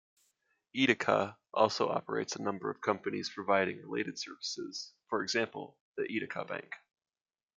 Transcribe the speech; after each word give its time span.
Edeka 0.75 1.35
also 1.53 1.87
operates 1.89 2.35
a 2.35 2.41
number 2.41 2.71
of 2.71 2.81
companies 2.81 3.29
providing 3.29 3.77
related 3.77 4.17
services, 4.17 4.93
for 5.11 5.21
example 5.21 5.77
the 5.95 6.05
"Edekabank". 6.05 6.71